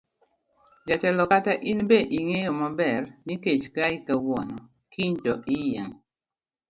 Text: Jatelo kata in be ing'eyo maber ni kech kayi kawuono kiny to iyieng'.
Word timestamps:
Jatelo 0.87 1.23
kata 1.31 1.53
in 1.71 1.79
be 1.89 1.97
ing'eyo 2.17 2.51
maber 2.61 3.01
ni 3.25 3.35
kech 3.43 3.63
kayi 3.75 3.97
kawuono 4.07 4.57
kiny 4.91 5.15
to 5.23 5.33
iyieng'. 5.55 5.95